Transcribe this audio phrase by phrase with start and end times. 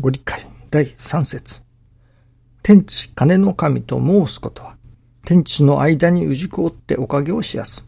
[0.00, 1.60] ご理解第三節
[2.62, 4.76] 天地金の神と申すことは、
[5.24, 7.84] 天地の間に氏子をっておかげをしやす。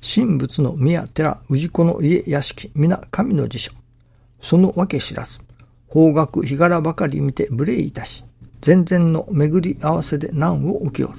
[0.00, 3.72] 神仏の宮寺氏子の家屋敷皆神の辞書。
[4.40, 5.40] そのわけ知らず。
[5.88, 8.24] 方角日柄ばかり見て無礼いたし。
[8.60, 11.18] 全然の巡り合わせで難を受けおる。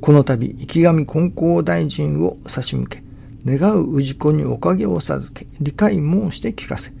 [0.00, 3.04] この度、池上金光大臣を差し向け、
[3.46, 6.92] 願う氏子におかげを授け、理解申して聞かせ、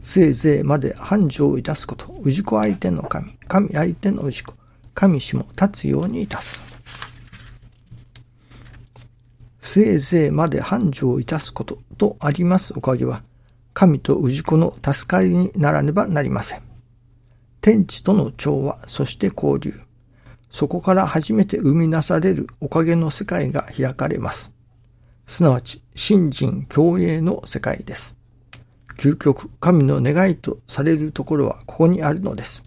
[0.00, 4.54] せいぜいまで繁盛いたすこと、氏子相手の神、神相手の氏子、
[4.94, 6.64] 神氏も立つようにいたす。
[9.60, 13.22] せいぜいまで繁盛いたすこととありますおかげは、
[13.74, 16.62] 神と氏子の助かりにならねばなりません。
[17.60, 19.78] 天地との調和、そして交流。
[20.50, 24.54] そこから初めて生み出されるおかげの世界が開かれます。
[25.26, 28.17] すなわち、信心共栄の世界です。
[28.98, 32.64] 究極、神の願いとされるところはここにあるのです。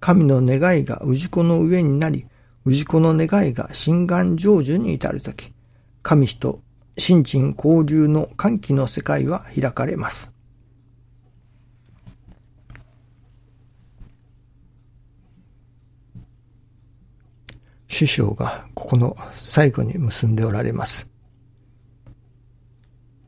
[0.00, 2.26] 神の願いが氏子の上になり、
[2.66, 5.52] 氏子の願いが心願成就に至るとき、
[6.02, 6.62] 神と
[6.96, 10.34] 新人交流の歓喜の世界は開かれます。
[17.88, 21.10] 師匠がここの最後に結んでおられます。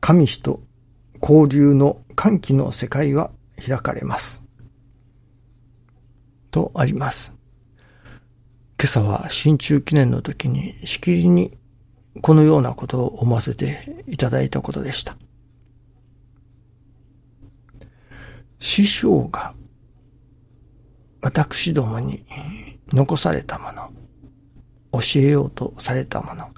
[0.00, 0.62] 神と
[1.26, 4.44] 交流の歓喜の世界は開かれます。
[6.50, 7.34] とあります。
[8.78, 11.56] 今朝は新中記念の時にしきりに
[12.20, 15.16] このようなことを思わせていただいたことでした。
[18.58, 19.54] 師匠が
[21.22, 22.22] 私どもに
[22.92, 23.88] 残されたもの、
[24.92, 26.50] 教えようとされたもの、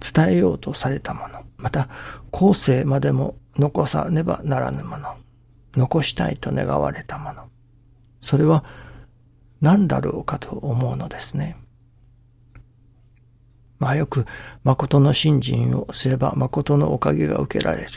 [0.00, 1.90] 伝えようとされたもの、また
[2.30, 5.14] 後世までも残さねばならぬもの、
[5.74, 7.44] 残したいと願われたもの、
[8.20, 8.64] それは
[9.60, 11.56] 何だろうかと思うのですね。
[13.78, 14.26] まあよく、
[14.62, 17.88] 誠の信心をすれば誠のおかげが受けられる。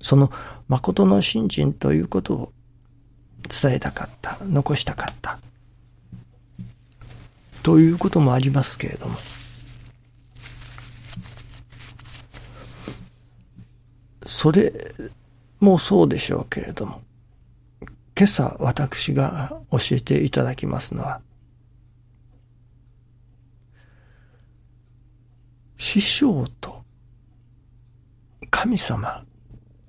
[0.00, 0.30] その
[0.68, 2.52] 誠の信心ということを
[3.48, 5.38] 伝えたかった、残したかった。
[7.62, 9.16] ということもありますけれども。
[14.40, 14.72] それ
[15.58, 17.02] もそうでしょうけれども、
[18.16, 21.20] 今朝私が教えていただきますのは、
[25.76, 26.82] 師匠と
[28.50, 29.26] 神様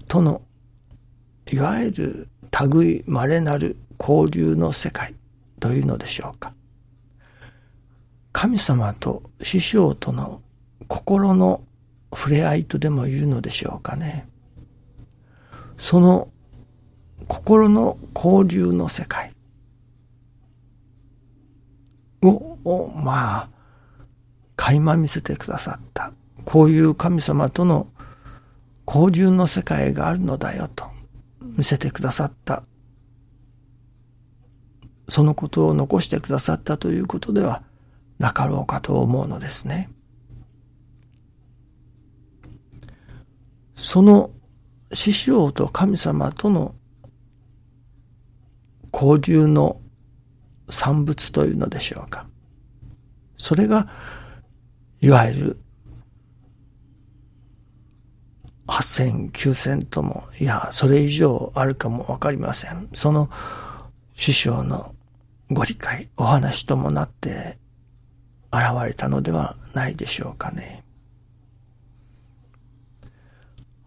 [0.10, 0.42] との
[1.50, 2.28] いわゆる
[2.74, 5.16] 類稀なる交流の世界
[5.62, 6.54] というのでしょうか。
[8.34, 10.42] 神様と師匠との
[10.90, 11.64] 心の
[12.14, 14.28] 触れ合いとでも言うのでしょうかね。
[15.82, 16.30] その
[17.28, 19.34] 心の交流の世界
[22.22, 23.50] を、まあ、
[24.56, 26.14] 垣間見せてくださった。
[26.46, 27.88] こういう神様との
[28.86, 30.86] 交流の世界があるのだよと
[31.42, 32.64] 見せてくださった。
[35.10, 37.64] そのことを残してくださったということでは
[38.20, 39.90] なかろうかと思うのですね。
[43.76, 44.30] その
[44.94, 46.76] 師匠と神様との
[48.94, 49.80] 交流の
[50.70, 52.26] 産物というのでしょうか。
[53.38, 53.90] それが、
[55.02, 55.58] いわゆる、
[58.68, 62.90] 八千、九千とも、いや、それ以上あるかもわかりません。
[62.94, 63.30] その
[64.16, 64.96] 師匠の
[65.50, 67.58] ご理解、お話ともなって
[68.54, 70.84] 現れたのではないでしょうかね。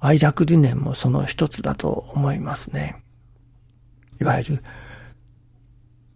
[0.04, 3.02] 愛楽理念もその一つだと思いますね。
[4.20, 4.62] いわゆる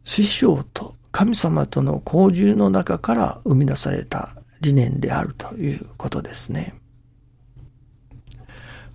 [0.04, 6.74] 師匠と神様との交流の中から生み出された理念であるということですね。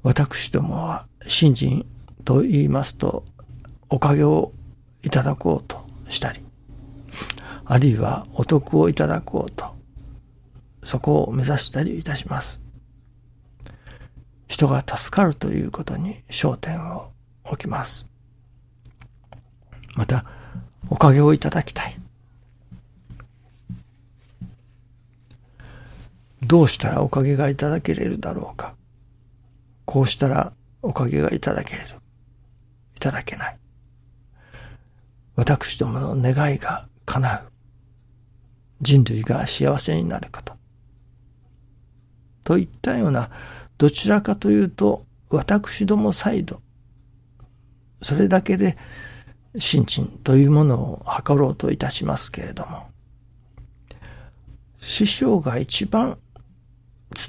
[0.04, 1.88] 私どもは信心
[2.24, 3.26] と言いますと
[3.90, 4.52] おかげを
[5.02, 6.40] いただこうとしたり、
[7.66, 9.66] あるいはお得をいただこうと、
[10.84, 12.63] そこを目指したりいたします。
[14.54, 17.10] 人が助かるということに焦点を
[17.44, 18.08] 置きます。
[19.96, 20.26] また、
[20.92, 22.00] おかげをいただきたい。
[26.44, 28.76] どうしたらおかげがいただけれるだろうか。
[29.86, 30.54] こうしたら
[30.84, 31.88] おかげがいただけれる。
[32.96, 33.58] いただけない。
[35.36, 37.52] 私どもの願いが叶う。
[38.82, 40.54] 人類が幸せになること。
[42.44, 43.32] といったような、
[43.78, 46.62] どちらかというと、私どもサイド、
[48.02, 48.78] それだけで
[49.58, 52.88] 新陳というものを図ろうといたしますけれども、
[54.80, 56.18] 師匠が一番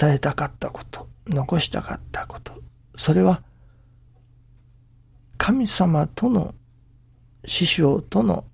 [0.00, 2.52] 伝えたかったこと、残したかったこと、
[2.96, 3.42] それは
[5.36, 6.54] 神様との
[7.44, 8.44] 師匠との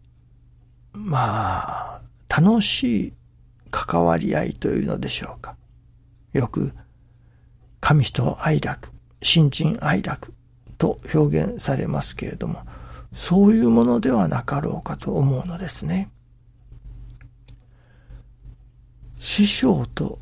[0.93, 3.13] まあ楽しい
[3.71, 5.57] 関わり合いというのでしょうか。
[6.33, 6.73] よく
[7.81, 8.91] 神人愛楽、
[9.23, 10.35] 新陳愛楽
[10.79, 12.63] と表現されますけれども、
[13.15, 16.11] そういうものではなかろうかと思うのですね。
[19.19, 20.19] 師匠と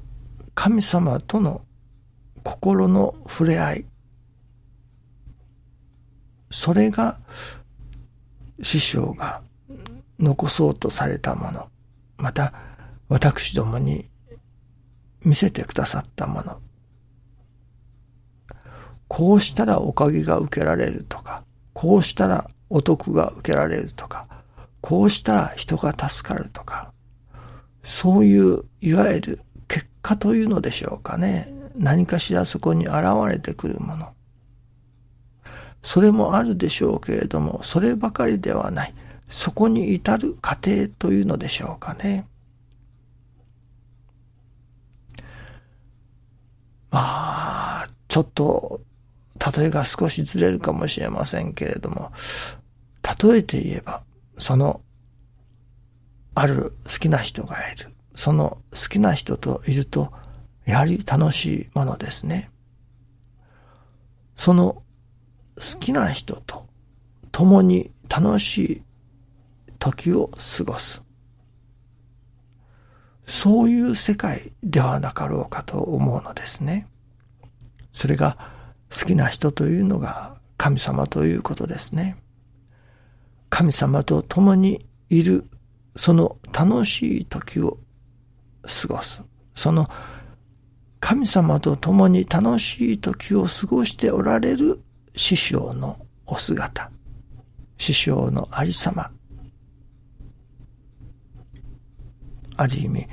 [0.55, 1.63] 神様との
[2.43, 3.87] 心の触れ合い、
[6.51, 7.21] それが
[8.63, 9.43] 師匠が
[10.19, 11.69] 残そうとされたもの、
[12.17, 12.53] また
[13.09, 14.07] 私どもに
[15.25, 16.61] 見せてくださったもの、
[19.09, 24.27] こうしたらおかげが受けられるとか、こうしたらお得が受けられるとか、
[24.81, 26.93] こうしたら人が助かるとか、
[27.83, 31.53] そういういわゆる結果というのでしょうかね。
[31.75, 34.13] 何かしらそこに現れてくるもの。
[35.83, 38.95] それもあるでしょうけれども、そればかりではない。
[39.29, 42.27] そこに至る過程というのでしょうかね。
[46.91, 48.81] まあ、ちょっと
[49.57, 52.13] 例えが少しずれるかもしれませんけれども、
[53.23, 54.03] 例えて言えば、
[54.39, 54.83] その、
[56.35, 57.89] ある好きな人がいる。
[58.15, 60.13] その好きな人といると、
[60.65, 62.51] やはり楽しいものですね。
[64.37, 64.83] その
[65.57, 66.67] 好きな人と
[67.33, 68.83] 共に楽しい
[69.79, 71.03] 時を過ごす。
[73.27, 76.89] そういう世界ではなかろうかと思うのですね。
[77.93, 78.58] それが
[78.91, 82.17] 好きな人というのが神様ということですね。
[83.51, 85.45] 神様と共にいる
[85.97, 87.79] その楽しい時を
[88.63, 89.23] 過ごす。
[89.55, 89.89] その
[91.01, 94.81] 神様と共に楽しい時を過ごしておられる
[95.15, 96.91] 師匠のお姿、
[97.79, 99.11] 師匠のありさま、
[102.57, 103.07] ある意味、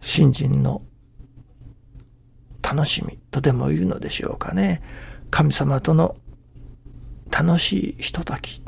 [0.00, 0.82] 信心の
[2.70, 4.82] 楽しみとでも言うのでしょうかね。
[5.30, 6.16] 神様との
[7.30, 8.60] 楽しいひととき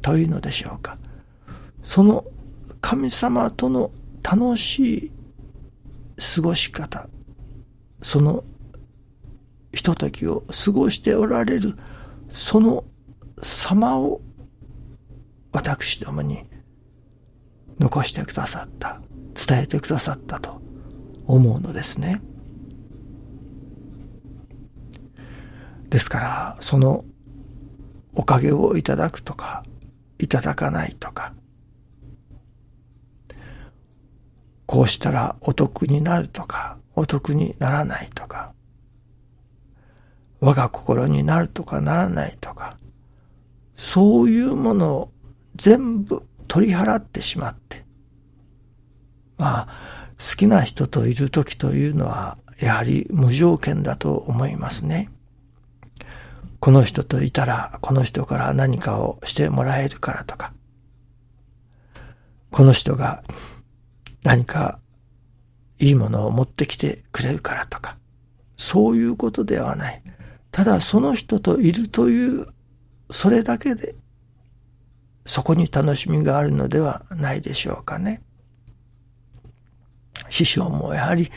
[0.00, 0.96] というのでしょうか。
[1.82, 2.24] その
[2.80, 3.90] 神様との
[4.22, 5.12] 楽しい
[6.36, 7.08] 過ごし方、
[8.00, 8.44] その
[9.72, 11.74] ひとときを過ごしておられる、
[12.32, 12.84] その
[13.42, 14.20] 様を
[15.50, 16.44] 私どもに
[17.80, 19.00] 残してくださった、
[19.34, 20.60] 伝えてくださったと
[21.26, 22.20] 思うのですね。
[25.88, 27.04] ですから、その
[28.14, 29.64] おかげをいただくとか、
[30.18, 31.32] いただかないとか、
[34.66, 38.52] こうしたらお得になるとか、お得にならないとか、
[40.40, 42.76] 我が心になるとかならないとか、
[43.76, 45.12] そういうものを
[45.56, 47.84] 全部取り払ってしまって、
[49.36, 55.10] まあ、好きな人といる時というのは、やはり無条件だと思いますね。
[56.60, 60.52] この人といたら、この人から何かをしてもらえるからとか、
[62.50, 63.22] この人が
[64.24, 64.80] 何か
[65.78, 67.96] いいものを持ってきてくれるからとか、
[68.56, 70.02] そういうことではない。
[70.50, 72.46] ただその人といるという、
[73.10, 73.94] それだけで、
[75.24, 78.22] そこに楽しみがあるのではないでしょうかね。
[80.28, 81.30] 師匠もやはり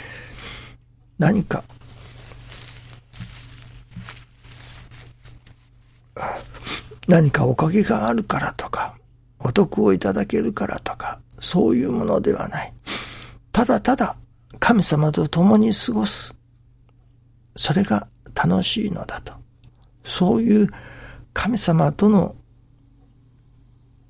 [1.19, 1.63] 何か
[7.11, 8.95] 何かおかげがあるからとか、
[9.37, 12.73] お得をいただけるからとか、そういうものではない。
[13.51, 14.15] ただただ
[14.59, 16.33] 神様と共に過ごす。
[17.57, 19.33] それが楽しいのだと。
[20.05, 20.69] そういう
[21.33, 22.33] 神様との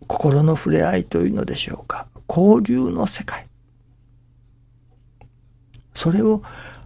[0.05, 2.07] 心の触れ合いというのでしょうか。
[2.29, 3.47] 交流の世界。
[5.95, 6.39] それを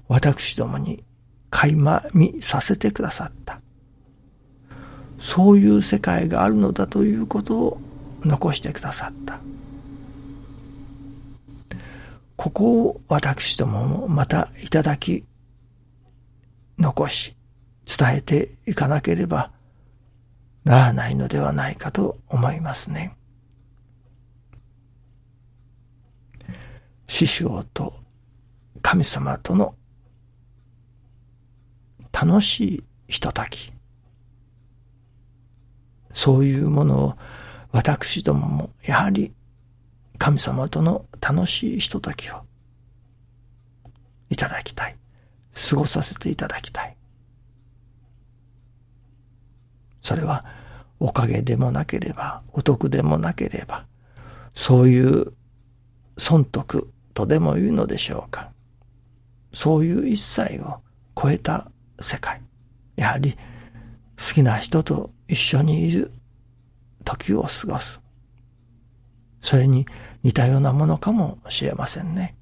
[0.07, 1.03] 私どもに
[1.49, 3.59] 垣間見させてくださった。
[5.19, 7.81] そういう世界があるのだということを
[8.21, 9.39] 残してくださった。
[12.35, 15.23] ここを私どももまたいただき、
[16.77, 17.35] 残し、
[17.85, 19.51] 伝えていかなければ
[20.63, 23.15] ならないのではないかと思いますね。
[27.07, 27.93] 師匠と
[28.81, 29.75] 神様との
[32.11, 33.74] 楽しいひととき。
[36.15, 37.15] そういうものを
[37.73, 39.33] 私どももやはり
[40.17, 42.41] 神様との楽しいひとときを
[44.29, 44.97] いただきたい。
[45.69, 46.95] 過ごさせていただきたい。
[50.01, 50.45] それは
[50.99, 53.85] おかげでもなければ、お得でもなければ、
[54.53, 55.33] そういう
[56.17, 58.51] 損得とでも言うのでしょうか。
[59.53, 60.79] そういう一切を
[61.21, 61.69] 超えた
[61.99, 62.41] 世界。
[62.95, 63.37] やはり
[64.17, 66.11] 好きな人と一緒にいる
[67.03, 68.01] 時を過ごす。
[69.41, 69.85] それに
[70.23, 72.35] 似たようなものかもしれませんね。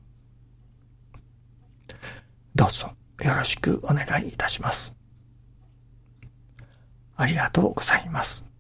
[2.56, 4.96] どうぞよろしくお願いいたします。
[7.16, 8.53] ありがとうございます。